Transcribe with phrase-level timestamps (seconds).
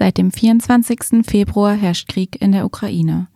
[0.00, 1.26] Seit dem 24.
[1.28, 3.26] Februar herrscht Krieg in der Ukraine.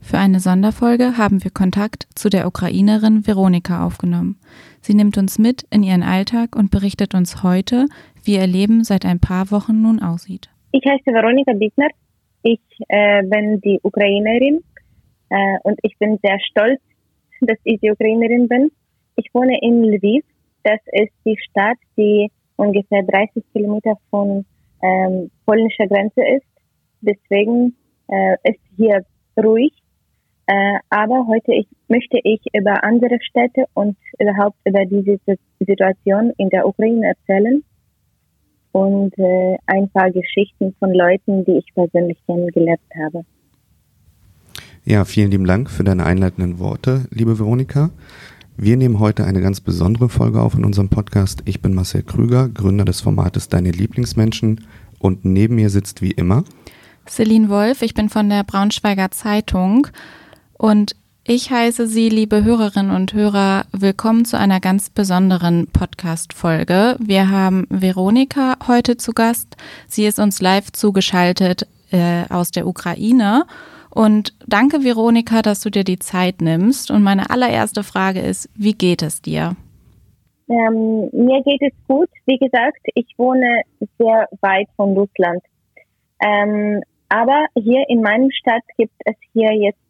[0.00, 4.38] Für eine Sonderfolge haben wir Kontakt zu der Ukrainerin Veronika aufgenommen.
[4.82, 7.86] Sie nimmt uns mit in ihren Alltag und berichtet uns heute,
[8.22, 10.48] wie ihr Leben seit ein paar Wochen nun aussieht.
[10.70, 11.88] Ich heiße Veronika Bittner.
[12.44, 14.60] Ich äh, bin die Ukrainerin
[15.28, 16.80] äh, und ich bin sehr stolz,
[17.40, 18.70] dass ich die Ukrainerin bin.
[19.16, 20.24] Ich wohne in Lviv.
[20.62, 24.44] Das ist die Stadt, die ungefähr 30 Kilometer von
[24.82, 26.46] ähm, polnischer Grenze ist.
[27.00, 27.74] Deswegen
[28.08, 29.04] äh, ist hier
[29.42, 29.72] ruhig.
[30.46, 35.18] Äh, aber heute ich, möchte ich über andere Städte und überhaupt über diese
[35.60, 37.62] Situation in der Ukraine erzählen
[38.72, 43.24] und äh, ein paar Geschichten von Leuten, die ich persönlich kennengelernt habe.
[44.84, 47.90] Ja, vielen lieben Dank für deine einleitenden Worte, liebe Veronika.
[48.56, 51.42] Wir nehmen heute eine ganz besondere Folge auf in unserem Podcast.
[51.46, 54.66] Ich bin Marcel Krüger, Gründer des Formates Deine Lieblingsmenschen
[55.02, 56.44] und neben mir sitzt wie immer
[57.06, 59.88] Celine Wolf, ich bin von der Braunschweiger Zeitung
[60.54, 66.96] und ich heiße Sie, liebe Hörerinnen und Hörer, willkommen zu einer ganz besonderen Podcast-Folge.
[66.98, 69.56] Wir haben Veronika heute zu Gast.
[69.86, 73.44] Sie ist uns live zugeschaltet äh, aus der Ukraine
[73.94, 76.90] und danke, Veronika, dass du dir die Zeit nimmst.
[76.90, 79.54] Und meine allererste Frage ist, wie geht es dir?
[80.52, 82.10] Ähm, mir geht es gut.
[82.26, 83.62] Wie gesagt, ich wohne
[83.98, 85.42] sehr weit von Russland.
[86.22, 89.80] Ähm, aber hier in meinem Stadt gibt es hier jetzt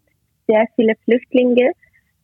[0.47, 1.73] sehr viele Flüchtlinge.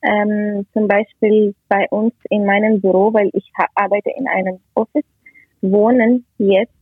[0.03, 5.05] Ähm, zum Beispiel bei uns in meinem Büro, weil ich arbeite in einem Office,
[5.61, 6.73] wohnen jetzt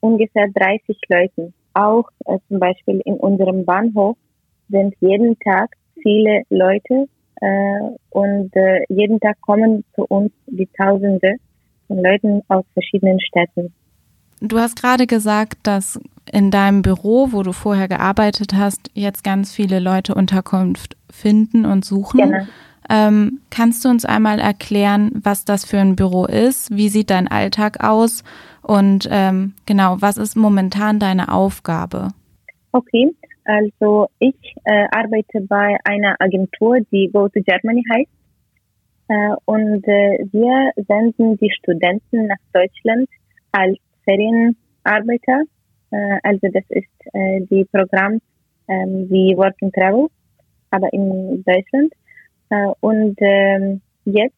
[0.00, 1.54] ungefähr 30 Leute.
[1.72, 4.18] Auch äh, zum Beispiel in unserem Bahnhof
[4.68, 7.08] sind jeden Tag viele Leute
[8.10, 11.36] und äh, jeden Tag kommen zu uns die Tausende
[11.86, 13.72] von Leuten aus verschiedenen Städten.
[14.40, 19.52] Du hast gerade gesagt, dass in deinem Büro, wo du vorher gearbeitet hast, jetzt ganz
[19.52, 22.20] viele Leute Unterkunft finden und suchen.
[22.20, 22.46] Genau.
[22.90, 26.74] Ähm, kannst du uns einmal erklären, was das für ein Büro ist?
[26.74, 28.24] Wie sieht dein Alltag aus?
[28.62, 32.08] Und ähm, genau, was ist momentan deine Aufgabe?
[32.72, 33.14] Okay,
[33.48, 38.10] also ich äh, arbeite bei einer Agentur, die Go to Germany heißt.
[39.08, 43.08] Äh, und äh, wir senden die Studenten nach Deutschland
[43.52, 45.44] als Ferienarbeiter.
[45.90, 48.20] Äh, also das ist äh, die Programm
[48.68, 50.08] ähm, wie Work and Travel,
[50.70, 51.94] aber in Deutschland.
[52.50, 54.34] Äh, und ähm, jetzt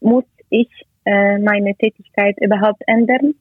[0.00, 0.70] muss ich
[1.06, 3.34] äh, meine Tätigkeit überhaupt ändern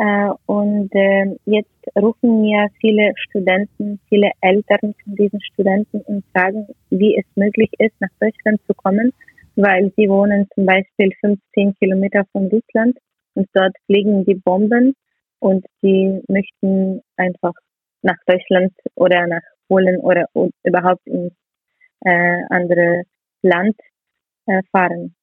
[0.00, 6.66] äh, und äh, jetzt rufen mir viele Studenten, viele Eltern von diesen Studenten und fragen,
[6.88, 9.12] wie es möglich ist, nach Deutschland zu kommen,
[9.56, 12.96] weil sie wohnen zum Beispiel 15 Kilometer von Russland
[13.34, 14.96] und dort fliegen die Bomben
[15.38, 17.52] und sie möchten einfach
[18.00, 20.24] nach Deutschland oder nach Polen oder
[20.64, 21.34] überhaupt ins
[22.06, 23.02] äh, andere
[23.42, 23.76] Land
[24.46, 25.14] äh, fahren.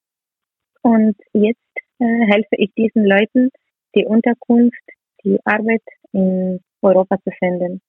[0.83, 1.59] Und jetzt
[1.97, 3.49] äh, helfe ich diesen Leuten,
[3.95, 4.83] die Unterkunft,
[5.23, 7.81] die Arbeit in Europa zu finden.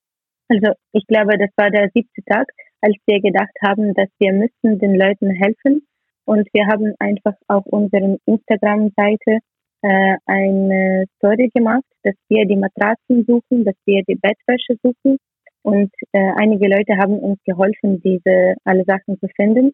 [0.48, 2.48] Also ich glaube, das war der siebte Tag,
[2.80, 5.86] als wir gedacht haben, dass wir müssen den Leuten helfen.
[6.24, 9.38] Und wir haben einfach auf unserer Instagram-Seite
[9.82, 15.18] äh, eine Story gemacht, dass wir die Matratzen suchen, dass wir die Bettwäsche suchen.
[15.62, 19.72] Und äh, einige Leute haben uns geholfen, diese alle Sachen zu finden.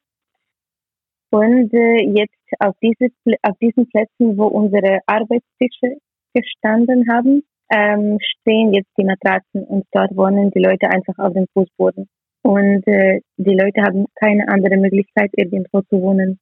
[1.31, 5.99] Und äh, jetzt auf, diese, auf diesen Plätzen, wo unsere Arbeitstische
[6.35, 11.47] gestanden haben, ähm, stehen jetzt die Matratzen und dort wohnen die Leute einfach auf dem
[11.55, 12.07] Fußboden.
[12.43, 16.39] Und äh, die Leute haben keine andere Möglichkeit, irgendwo zu wohnen.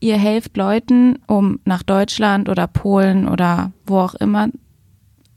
[0.00, 4.48] Ihr helft Leuten, um nach Deutschland oder Polen oder wo auch immer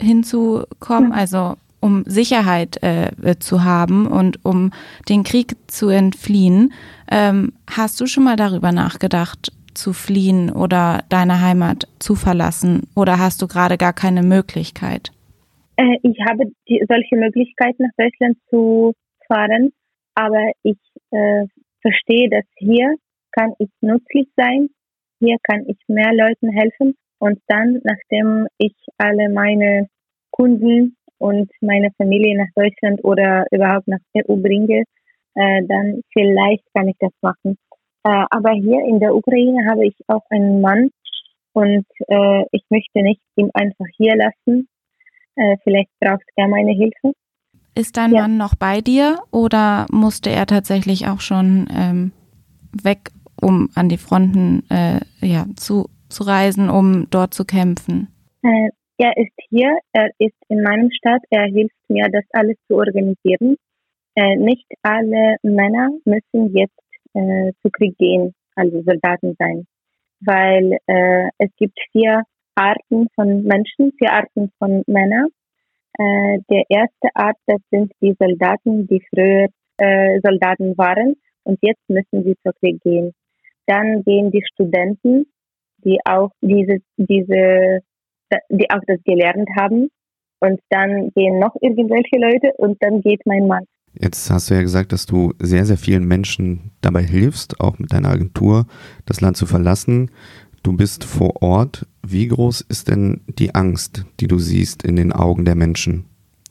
[0.02, 4.72] hinzukommen, also um Sicherheit äh, zu haben und um
[5.08, 6.74] den Krieg zu entfliehen.
[7.10, 12.88] Ähm, hast du schon mal darüber nachgedacht, zu fliehen oder deine Heimat zu verlassen?
[12.96, 15.12] Oder hast du gerade gar keine Möglichkeit?
[15.78, 18.94] Äh, ich habe die, solche Möglichkeiten nach Deutschland zu
[19.28, 19.72] fahren,
[20.16, 20.78] aber ich
[21.12, 21.46] äh,
[21.82, 22.96] verstehe, dass hier
[23.32, 24.70] kann ich nützlich sein,
[25.20, 29.88] hier kann ich mehr Leuten helfen und dann, nachdem ich alle meine
[30.32, 34.84] Kunden und meine Familie nach Deutschland oder überhaupt nach EU bringe,
[35.36, 37.58] äh, dann vielleicht kann ich das machen.
[38.10, 40.90] Äh, aber hier in der Ukraine habe ich auch einen Mann
[41.54, 44.68] und äh, ich möchte nicht ihn einfach hier lassen.
[45.36, 47.14] Äh, vielleicht braucht er meine Hilfe.
[47.76, 48.22] Ist dein ja.
[48.22, 52.12] Mann noch bei dir oder musste er tatsächlich auch schon ähm,
[52.84, 58.08] weg, um an die Fronten äh, ja, zu, zu reisen, um dort zu kämpfen?
[58.44, 62.76] Äh, Er ist hier, er ist in meinem Stadt, er hilft mir, das alles zu
[62.76, 63.56] organisieren.
[64.16, 66.79] Äh, nicht alle Männer müssen jetzt
[67.14, 69.66] äh, zu Krieg gehen, also Soldaten sein,
[70.22, 72.24] weil äh, es gibt vier
[72.56, 75.28] Arten von Menschen, vier Arten von Männern.
[75.98, 79.48] Äh, der erste Art, das sind die Soldaten, die früher
[79.78, 83.14] äh, Soldaten waren und jetzt müssen sie zur Krieg gehen.
[83.66, 85.26] Dann gehen die Studenten,
[85.84, 87.82] die auch diese, diese,
[88.50, 89.90] die auch das gelernt haben.
[90.42, 93.66] Und dann gehen noch irgendwelche Leute und dann geht mein Mann.
[94.02, 97.92] Jetzt hast du ja gesagt, dass du sehr, sehr vielen Menschen dabei hilfst, auch mit
[97.92, 98.66] deiner Agentur,
[99.06, 100.10] das Land zu verlassen.
[100.64, 101.86] Du bist vor Ort.
[102.02, 106.06] Wie groß ist denn die Angst, die du siehst in den Augen der Menschen?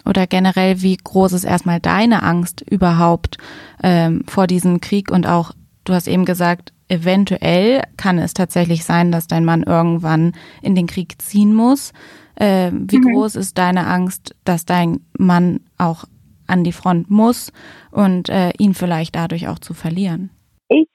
[0.04, 3.38] Oder generell, wie groß ist erstmal deine Angst überhaupt
[3.82, 5.10] ähm, vor diesem Krieg?
[5.10, 5.52] Und auch,
[5.84, 10.86] du hast eben gesagt, eventuell kann es tatsächlich sein, dass dein Mann irgendwann in den
[10.86, 11.92] Krieg ziehen muss.
[12.36, 13.12] Äh, wie mhm.
[13.12, 16.04] groß ist deine Angst, dass dein Mann auch
[16.48, 17.52] an die Front muss
[17.92, 20.30] und äh, ihn vielleicht dadurch auch zu verlieren?
[20.68, 20.88] Ich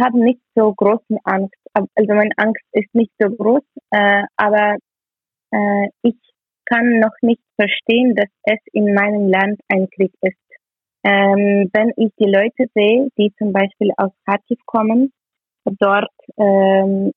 [0.00, 1.54] habe nicht so große Angst.
[1.74, 4.76] Also meine Angst ist nicht so groß, äh, aber
[5.52, 6.16] äh, ich
[6.66, 10.36] kann noch nicht verstehen, dass es in meinem Land ein Krieg ist.
[11.04, 15.12] Ähm, wenn ich die Leute sehe, die zum Beispiel aus Kharkiv kommen,
[15.64, 17.12] dort, ähm,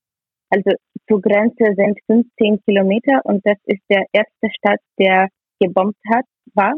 [0.49, 0.71] also
[1.07, 5.27] zur Grenze sind 15 Kilometer und das ist der erste Stadt, der
[5.59, 6.73] gebombt hat, war.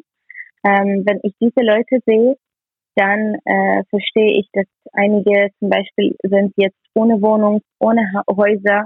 [0.67, 2.35] Ähm, wenn ich diese Leute sehe,
[2.95, 8.85] dann äh, verstehe ich, dass einige zum Beispiel sind jetzt ohne Wohnung, ohne ha Häuser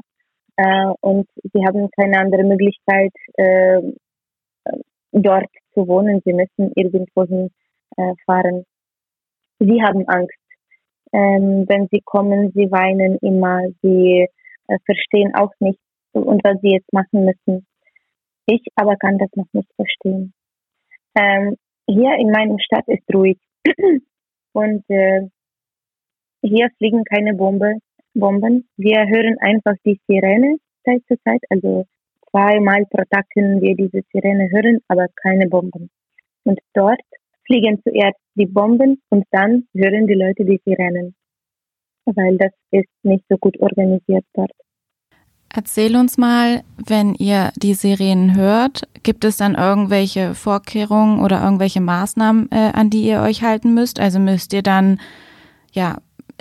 [0.58, 3.82] äh, und sie haben keine andere Möglichkeit, äh,
[5.12, 6.22] dort zu wohnen.
[6.24, 7.50] Sie müssen irgendwohin
[7.98, 8.66] äh, fahren.
[9.60, 10.38] Sie haben Angst.
[11.14, 14.28] Ähm, wenn sie kommen, sie weinen immer, sie
[14.68, 15.80] äh, verstehen auch nicht
[16.14, 17.66] und was sie jetzt machen müssen.
[18.46, 20.34] Ich aber kann das noch nicht verstehen.
[21.16, 21.58] Ähm,
[21.92, 23.38] hier in meiner Stadt ist ruhig
[24.54, 25.28] und äh,
[26.44, 27.78] hier fliegen keine Bombe,
[28.14, 28.68] Bomben.
[28.78, 31.86] Wir hören einfach die Sirene Zeit zu Zeit, also
[32.30, 35.90] zweimal pro Tag können wir diese Sirene hören, aber keine Bomben.
[36.44, 37.02] Und dort
[37.46, 41.16] fliegen zuerst die Bomben und dann hören die Leute die Sirenen,
[42.06, 44.52] weil das ist nicht so gut organisiert dort.
[45.54, 51.82] Erzähl uns mal, wenn ihr die Sirenen hört, gibt es dann irgendwelche Vorkehrungen oder irgendwelche
[51.82, 54.00] Maßnahmen, äh, an die ihr euch halten müsst?
[54.00, 55.00] Also müsst ihr dann
[55.74, 55.98] ja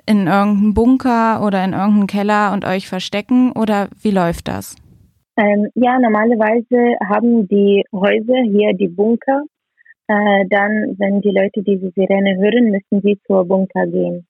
[0.06, 4.76] in irgendeinen Bunker oder in irgendeinen Keller und euch verstecken oder wie läuft das?
[5.36, 9.42] Ähm, ja, normalerweise haben die Häuser hier die Bunker.
[10.06, 14.26] Äh, dann, wenn die Leute diese Sirene hören, müssen sie zur Bunker gehen.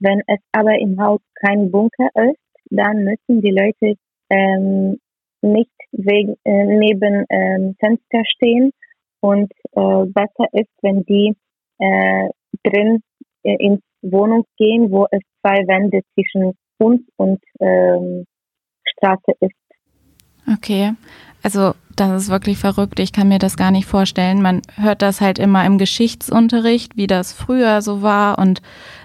[0.00, 2.38] Wenn es aber im Haus kein Bunker ist,
[2.70, 3.96] dann müssen die Leute
[4.32, 4.98] ähm,
[5.42, 8.72] nicht wegen, äh, neben ähm, Fenster stehen
[9.20, 11.34] und äh, besser ist, wenn die
[11.78, 12.28] äh,
[12.64, 13.02] drin
[13.42, 18.24] äh, ins Wohnung gehen, wo es zwei Wände zwischen uns und ähm,
[18.84, 19.54] Straße ist.
[20.52, 20.92] Okay,
[21.42, 22.98] also das ist wirklich verrückt.
[22.98, 24.42] Ich kann mir das gar nicht vorstellen.
[24.42, 28.62] Man hört das halt immer im Geschichtsunterricht, wie das früher so war und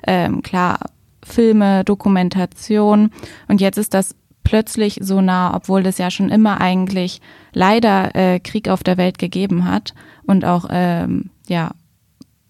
[0.08, 0.80] ähm, klar
[1.24, 3.12] Filme, Dokumentation
[3.48, 4.16] und jetzt ist das
[4.48, 7.20] plötzlich so nah, obwohl es ja schon immer eigentlich
[7.52, 9.94] leider äh, Krieg auf der Welt gegeben hat
[10.26, 11.72] und auch ähm, ja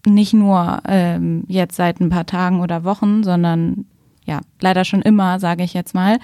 [0.06, 3.86] nicht nur ähm, jetzt seit ein paar Tagen oder Wochen, sondern
[4.24, 6.20] ja leider schon immer, sage ich jetzt mal.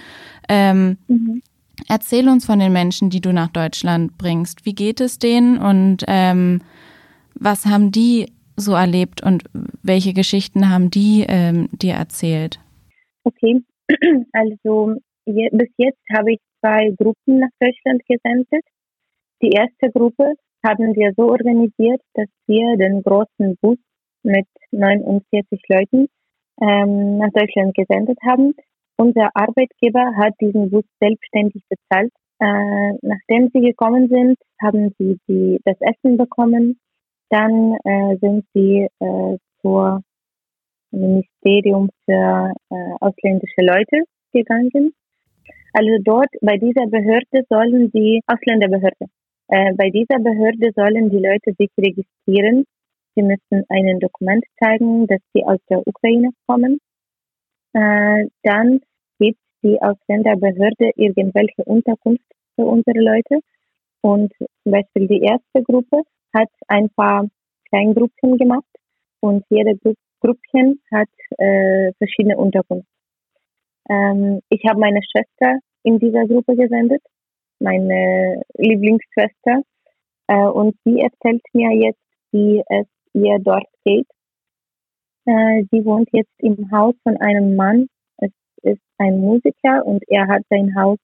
[0.49, 1.43] Ähm, mhm.
[1.89, 4.65] Erzähl uns von den Menschen, die du nach Deutschland bringst.
[4.65, 6.61] Wie geht es denen und ähm,
[7.35, 9.43] was haben die so erlebt und
[9.83, 12.61] welche Geschichten haben die ähm, dir erzählt?
[13.25, 13.61] Okay,
[14.33, 14.95] also
[15.27, 18.65] je, bis jetzt habe ich zwei Gruppen nach Deutschland gesendet.
[19.43, 23.79] Die erste Gruppe haben wir so organisiert, dass wir den großen Bus
[24.23, 26.09] mit 49 Leuten
[26.61, 28.55] ähm, nach Deutschland gesendet haben.
[28.97, 32.13] Unser Arbeitgeber hat diesen Bus selbstständig bezahlt.
[32.41, 36.79] Äh, nachdem sie gekommen sind, haben sie die, das Essen bekommen.
[37.29, 40.03] Dann äh, sind sie äh, zur
[40.91, 44.95] Ministerium für äh, ausländische Leute gegangen
[45.75, 49.07] also dort bei dieser Behörde sollen die Ausländerbehörde,
[49.49, 52.65] äh, bei dieser Behörde sollen die Leute sich registrieren.
[53.17, 56.79] Sie müssen ein Dokument zeigen, dass sie aus der Ukraine kommen.
[57.73, 58.81] Äh, dann
[59.19, 63.41] gibt die Ausländerbehörde irgendwelche Unterkunft für unsere Leute.
[64.01, 66.03] Und zum Beispiel die erste Gruppe
[66.33, 67.27] hat ein paar
[67.69, 68.71] Kleingruppen gemacht
[69.21, 72.94] und jede Gru Gruppchen hat äh, verschiedene Unterkünfte.
[73.89, 77.03] Ähm, ich habe meine Schwester in dieser Gruppe gesendet.
[77.61, 79.63] meine Lieblingsschwester.
[80.29, 82.01] Äh, und sie erzählt mir jetzt,
[82.33, 84.07] wie es ihr dort geht.
[85.27, 87.89] Äh, sie wohnt jetzt im Haus von einem Mann.
[88.19, 90.99] Es ist ein Musiker und er hat sein Haus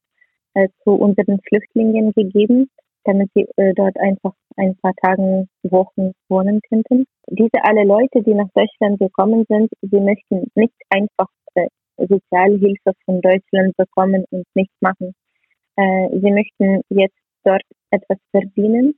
[0.55, 2.71] äh, zu unseren Flüchtlingen gegeben,
[3.05, 7.07] damit sie äh, dort einfach ein paar Tage, Wochen wohnen könnten.
[7.29, 11.29] Diese alle Leute, die nach Deutschland gekommen sind, sie möchten nicht einfach
[12.07, 15.15] Sozialhilfe von Deutschland bekommen und nichts machen.
[15.77, 18.95] Äh, sie möchten jetzt dort etwas verdienen,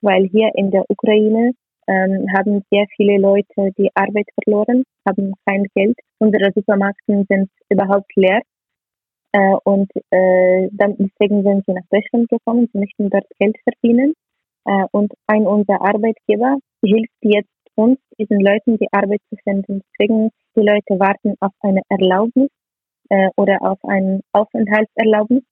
[0.00, 1.52] weil hier in der Ukraine
[1.88, 5.98] ähm, haben sehr viele Leute die Arbeit verloren, haben kein Geld.
[6.18, 8.40] Unsere Supermärkte sind überhaupt leer.
[9.32, 12.68] Äh, und äh, dann, deswegen sind sie nach Deutschland gekommen.
[12.72, 14.14] Sie möchten dort Geld verdienen.
[14.66, 19.82] Äh, und ein unser Arbeitgeber hilft jetzt uns, diesen Leuten die Arbeit zu finden.
[19.98, 22.50] Deswegen die Leute warten auf eine Erlaubnis
[23.08, 25.42] äh, oder auf ein Aufenthaltserlaubnis.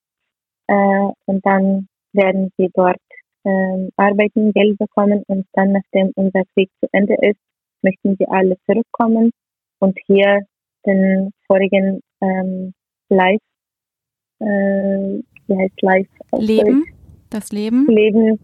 [0.68, 3.00] Äh, und dann werden sie dort
[3.44, 7.40] äh, arbeiten, Geld bekommen und dann, nachdem unser Krieg zu Ende ist,
[7.82, 9.30] möchten sie alle zurückkommen
[9.78, 10.40] und hier
[10.86, 12.72] den vorigen ähm,
[13.08, 13.40] Live,
[14.40, 16.08] äh, wie heißt Live?
[16.32, 16.84] Leben,
[17.30, 17.86] das Leben?
[17.88, 18.38] Leben,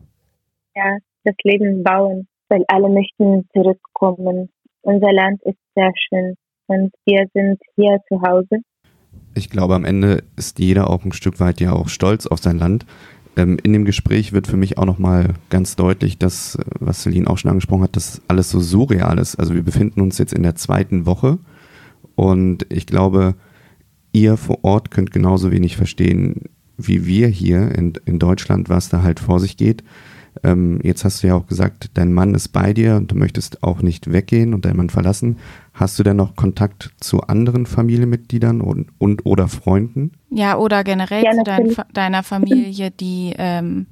[0.75, 4.49] ja, das Leben bauen, weil alle möchten zurückkommen.
[4.83, 6.37] Unser Land ist sehr schön
[6.67, 8.63] und wir sind hier zu Hause.
[9.35, 12.59] Ich glaube, am Ende ist jeder auch ein Stück weit ja auch stolz auf sein
[12.59, 12.87] Land.
[13.37, 17.39] Ähm, in dem Gespräch wird für mich auch nochmal ganz deutlich, dass, was Celine auch
[17.39, 19.37] schon angesprochen hat, dass alles so surreal ist.
[19.37, 21.39] Also wir befinden uns jetzt in der zweiten Woche
[22.15, 23.35] und ich glaube,
[24.13, 26.45] ihr vor Ort könnt genauso wenig verstehen,
[26.79, 29.85] wie wir hier in, in Deutschland, was da halt vor sich geht.
[30.45, 33.63] Ähm, jetzt hast du ja auch gesagt, dein Mann ist bei dir und du möchtest
[33.63, 35.39] auch nicht weggehen und deinen Mann verlassen.
[35.73, 40.13] Hast du denn noch Kontakt zu anderen Familienmitgliedern und, und oder Freunden?
[40.31, 43.87] Ja, oder generell ja, zu dein, deiner Familie, die ähm,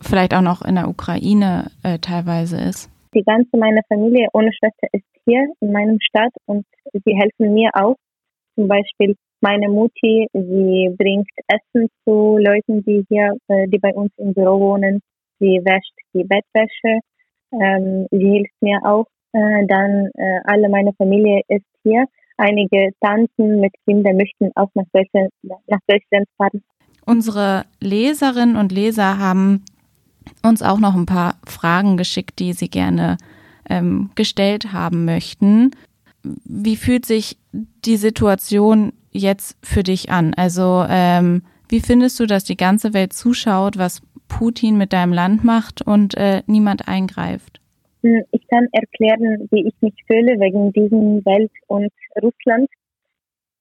[0.00, 2.90] vielleicht auch noch in der Ukraine äh, teilweise ist?
[3.14, 7.70] Die ganze meine Familie ohne Schwester ist hier in meinem Stadt und sie helfen mir
[7.74, 7.96] auch.
[8.56, 14.10] Zum Beispiel meine Mutti, sie bringt Essen zu Leuten, die hier, äh, die bei uns
[14.16, 15.00] im Büro wohnen
[15.38, 17.00] sie wäscht die Bettwäsche,
[17.52, 19.06] ähm, sie hilft mir auch.
[19.32, 22.06] Äh, dann äh, alle meine Familie ist hier.
[22.36, 26.62] Einige Tanten mit Kindern möchten auch nach Deutschland, nach Deutschland fahren.
[27.06, 29.64] Unsere Leserinnen und Leser haben
[30.42, 33.18] uns auch noch ein paar Fragen geschickt, die sie gerne
[33.68, 35.72] ähm, gestellt haben möchten.
[36.22, 40.34] Wie fühlt sich die Situation jetzt für dich an?
[40.34, 45.44] Also ähm, wie findest du, dass die ganze Welt zuschaut, was Putin mit deinem Land
[45.44, 47.60] macht und äh, niemand eingreift?
[48.02, 52.68] Hm, ich kann erklären, wie ich mich fühle wegen diesem Welt und Russland.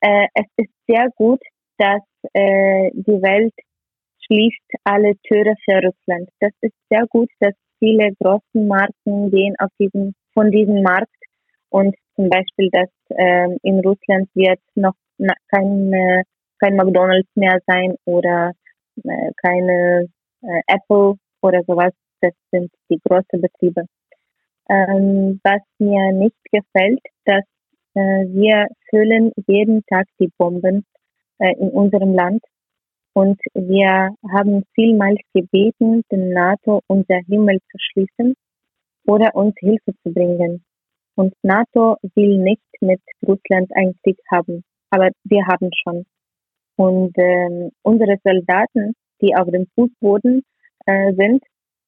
[0.01, 1.41] Äh, es ist sehr gut,
[1.77, 2.01] dass
[2.33, 3.53] äh, die Welt
[4.25, 6.29] schließt alle Türen für Russland.
[6.39, 11.09] Das ist sehr gut, dass viele große Marken gehen auf diesen, von diesem Markt
[11.69, 14.93] und zum Beispiel, dass äh, in Russland wird noch
[15.49, 16.23] kein,
[16.59, 18.51] kein McDonald's mehr sein oder
[19.03, 20.07] äh, keine
[20.43, 23.85] äh, Apple oder sowas, das sind die großen Betriebe.
[24.69, 27.43] Ähm, was mir nicht gefällt, dass
[27.95, 30.85] äh, wir fühlen jeden Tag die Bomben
[31.39, 32.43] äh, in unserem Land
[33.13, 38.35] und wir haben vielmals gebeten, den NATO unser Himmel zu schließen
[39.05, 40.63] oder uns Hilfe zu bringen.
[41.15, 46.05] Und NATO will nicht mit Russland einen Krieg haben, aber wir haben schon.
[46.75, 50.43] Und ähm, unsere Soldaten die auf dem Fußboden
[50.85, 51.41] äh, sind,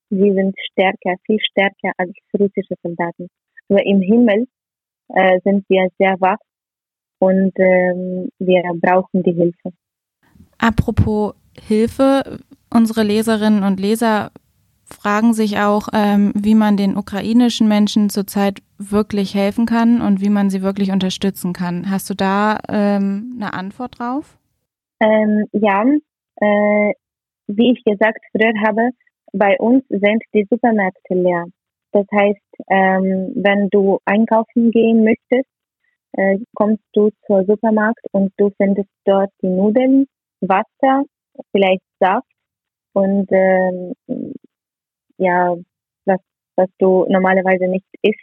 [0.09, 3.27] sie sind stärker, viel stärker als russische Soldaten.
[3.69, 4.47] Aber im Himmel
[5.09, 6.37] äh, sind wir sehr wach
[7.19, 9.71] und ähm, wir brauchen die Hilfe.
[10.57, 12.39] Apropos Hilfe,
[12.73, 14.31] unsere Leserinnen und Leser
[14.85, 20.29] fragen sich auch, ähm, wie man den ukrainischen Menschen zurzeit wirklich helfen kann und wie
[20.29, 21.89] man sie wirklich unterstützen kann.
[21.89, 24.37] Hast du da ähm, eine Antwort drauf?
[24.99, 25.83] Ähm, ja,
[26.37, 26.93] äh,
[27.47, 28.89] wie ich gesagt früher habe,
[29.33, 31.45] bei uns sind die Supermärkte leer.
[31.91, 35.49] Das heißt, ähm, wenn du einkaufen gehen möchtest,
[36.13, 40.07] äh, kommst du zur Supermarkt und du findest dort die Nudeln,
[40.41, 41.03] Wasser,
[41.51, 42.27] vielleicht Saft
[42.93, 43.93] und ähm,
[45.17, 45.55] ja,
[46.05, 46.19] was,
[46.55, 48.19] was du normalerweise nicht isst.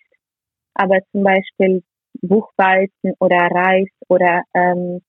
[0.75, 1.83] Aber zum Beispiel
[2.23, 5.01] Buchweizen oder Reis oder ähm,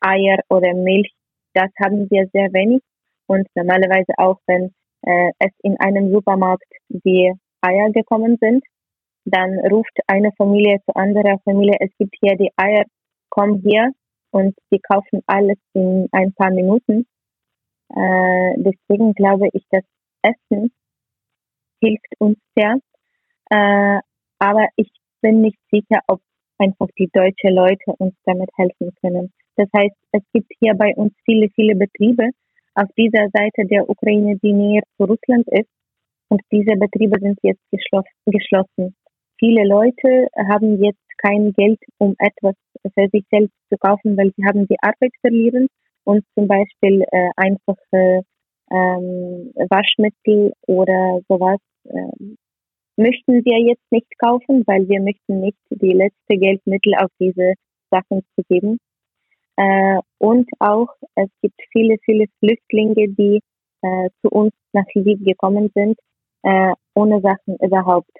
[0.00, 1.12] Eier oder Milch,
[1.54, 2.82] das haben wir sehr wenig
[3.26, 8.64] und normalerweise auch, wenn äh, es in einem Supermarkt die Eier gekommen sind,
[9.24, 12.84] dann ruft eine Familie zu anderer Familie, es gibt hier die Eier,
[13.28, 13.92] komm hier
[14.30, 17.06] und sie kaufen alles in ein paar Minuten.
[17.90, 19.82] Äh, deswegen glaube ich, dass
[20.22, 20.72] Essen
[21.80, 22.76] hilft uns sehr.
[23.50, 24.00] Äh,
[24.38, 24.90] aber ich
[25.20, 26.20] bin nicht sicher, ob
[26.58, 29.32] einfach die deutschen Leute uns damit helfen können.
[29.56, 32.30] Das heißt, es gibt hier bei uns viele, viele Betriebe
[32.76, 35.68] auf dieser Seite der Ukraine, die näher zu Russland ist.
[36.28, 37.62] Und diese Betriebe sind jetzt
[38.26, 38.94] geschlossen.
[39.38, 42.54] Viele Leute haben jetzt kein Geld, um etwas
[42.94, 45.68] für sich selbst zu kaufen, weil sie haben die Arbeit verlieren
[46.04, 48.22] und zum Beispiel äh, einfach äh,
[48.70, 52.36] ähm, Waschmittel oder sowas äh,
[52.96, 57.54] möchten wir jetzt nicht kaufen, weil wir möchten nicht die letzte Geldmittel auf diese
[57.90, 58.78] Sachen zu geben.
[59.56, 63.40] Äh, und auch es gibt viele, viele Flüchtlinge, die
[63.82, 65.98] äh, zu uns nach Lviv gekommen sind,
[66.42, 68.10] äh, ohne Sachen überhaupt.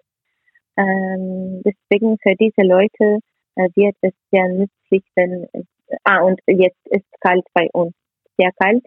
[0.76, 3.20] Ähm, deswegen für diese Leute
[3.56, 5.64] äh, wird es sehr nützlich, wenn es,
[6.04, 7.94] ah und jetzt ist kalt bei uns,
[8.38, 8.84] sehr kalt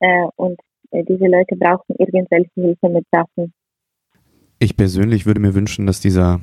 [0.00, 3.52] äh, und äh, diese Leute brauchen irgendwelche Hilfe mit Sachen.
[4.58, 6.40] Ich persönlich würde mir wünschen, dass dieser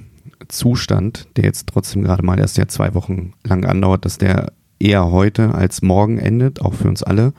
[0.48, 5.12] Zustand, der jetzt trotzdem gerade mal erst ja zwei Wochen lang andauert, dass der eher
[5.12, 7.33] heute als morgen endet, auch für uns alle.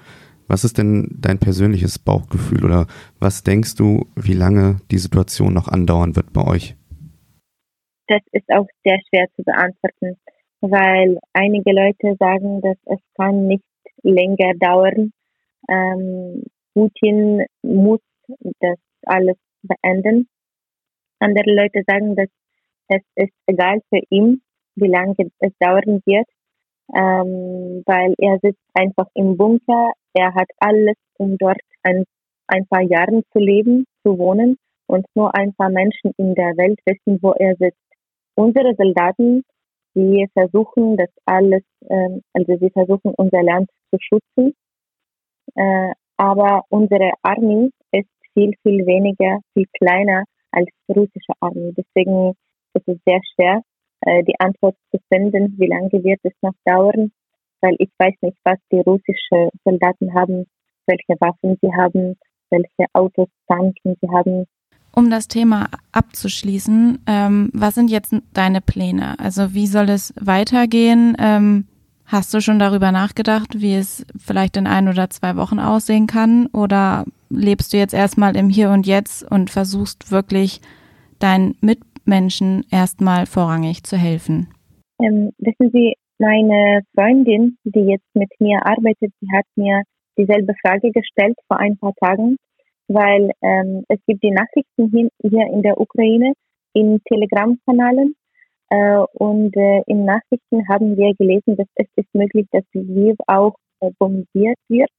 [0.48, 2.86] Was ist denn dein persönliches Bauchgefühl oder
[3.20, 6.74] was denkst du, wie lange die Situation noch andauern wird bei euch?
[8.08, 10.18] Das ist auch sehr schwer zu beantworten,
[10.60, 13.62] weil einige Leute sagen, dass es kann nicht
[14.02, 15.12] länger dauern.
[15.68, 16.42] Ähm,
[16.74, 18.00] Putin muss
[18.58, 20.28] das alles beenden.
[21.20, 22.28] Andere Leute sagen, dass
[22.88, 24.42] es ist egal für ihn,
[24.74, 26.26] wie lange es dauern wird,
[26.94, 29.92] ähm, weil er sitzt einfach im Bunker.
[30.14, 32.04] Er hat alles, um dort ein,
[32.46, 34.56] ein paar Jahre zu leben, zu wohnen
[34.86, 37.78] und nur ein paar Menschen in der Welt wissen, wo er sitzt.
[38.34, 39.44] Unsere Soldaten,
[39.94, 44.54] die versuchen, das alles, ähm, also sie versuchen, unser Land zu schützen.
[45.54, 51.72] Äh, aber unsere Armee ist viel, viel weniger, viel kleiner als die russische Armee.
[51.76, 52.34] Deswegen
[52.74, 53.62] ist es sehr schwer,
[54.02, 57.12] äh, die Antwort zu finden, wie lange wird es noch dauern,
[57.60, 60.46] weil ich weiß nicht, was die russischen Soldaten haben,
[60.86, 62.16] welche Waffen sie haben,
[62.50, 64.46] welche Autos, Tanken sie haben.
[64.92, 69.18] Um das Thema abzuschließen, ähm, was sind jetzt deine Pläne?
[69.20, 71.16] Also wie soll es weitergehen?
[71.20, 71.68] Ähm,
[72.06, 76.46] hast du schon darüber nachgedacht, wie es vielleicht in ein oder zwei Wochen aussehen kann?
[76.46, 80.60] Oder lebst du jetzt erstmal im Hier und Jetzt und versuchst wirklich
[81.20, 84.48] deinen Mit Menschen erstmal vorrangig zu helfen?
[85.00, 89.82] Ähm, wissen Sie, meine Freundin, die jetzt mit mir arbeitet, die hat mir
[90.18, 92.36] dieselbe Frage gestellt vor ein paar Tagen,
[92.88, 96.34] weil ähm, es gibt die Nachrichten hier in der Ukraine
[96.74, 98.14] in Telegram-Kanalen
[98.70, 103.56] äh, und äh, in Nachrichten haben wir gelesen, dass es ist möglich, dass Lviv auch
[103.80, 104.90] äh, bombardiert wird.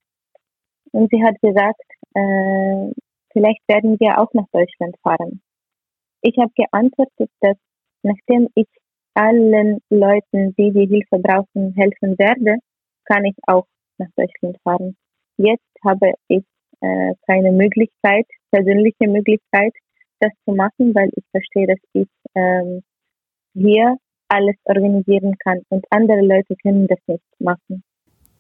[0.92, 1.82] Und sie hat gesagt,
[2.16, 2.92] äh,
[3.32, 5.42] vielleicht werden wir auch nach Deutschland fahren.
[6.22, 7.58] Ich habe geantwortet, dass
[8.04, 8.68] nachdem ich
[9.14, 12.60] allen Leuten, die die Hilfe brauchen, helfen werde,
[13.06, 13.66] kann ich auch
[13.98, 14.96] nach Deutschland fahren.
[15.38, 16.44] Jetzt habe ich
[16.82, 19.74] äh, keine Möglichkeit, persönliche Möglichkeit,
[20.20, 22.82] das zu machen, weil ich verstehe, dass ich ähm,
[23.54, 23.98] hier
[24.30, 27.84] alles organisieren kann und andere Leute können das nicht machen.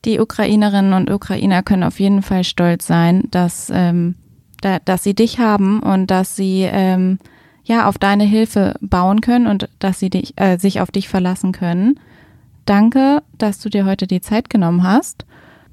[0.06, 4.15] Die Ukrainerinnen und Ukrainer können auf jeden Fall stolz sein, dass, ähm,
[4.62, 7.20] da, dass sie dich haben und dass sie ähm,
[7.63, 11.52] ja auf deine Hilfe bauen können und dass sie dich, äh, sich auf dich verlassen
[11.52, 12.00] können.
[12.65, 15.26] Danke, dass du dir heute die Zeit genommen hast.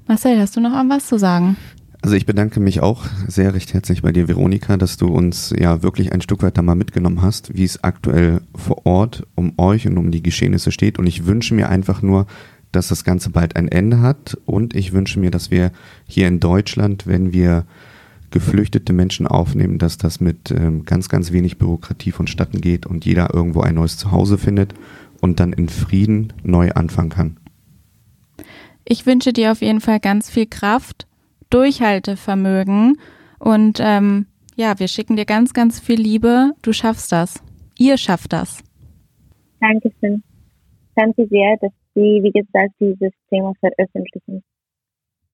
[0.07, 1.55] Marcel, hast du noch was zu sagen?
[2.01, 5.83] Also ich bedanke mich auch sehr recht herzlich bei dir, Veronika, dass du uns ja
[5.83, 9.85] wirklich ein Stück weit da mal mitgenommen hast, wie es aktuell vor Ort um euch
[9.85, 10.97] und um die Geschehnisse steht.
[10.97, 12.25] Und ich wünsche mir einfach nur,
[12.71, 14.37] dass das Ganze bald ein Ende hat.
[14.45, 15.71] Und ich wünsche mir, dass wir
[16.05, 17.65] hier in Deutschland, wenn wir
[18.31, 23.33] geflüchtete Menschen aufnehmen, dass das mit ähm, ganz, ganz wenig Bürokratie vonstatten geht und jeder
[23.33, 24.73] irgendwo ein neues Zuhause findet
[25.21, 27.37] und dann in Frieden neu anfangen kann.
[28.85, 31.07] Ich wünsche dir auf jeden Fall ganz viel Kraft,
[31.49, 32.97] Durchhaltevermögen
[33.39, 36.51] und ähm, ja, wir schicken dir ganz, ganz viel Liebe.
[36.61, 37.41] Du schaffst das.
[37.77, 38.61] Ihr schafft das.
[39.61, 40.21] Dankeschön.
[40.95, 44.43] Danke sehr, dass Sie, wie gesagt, dieses Thema veröffentlichen.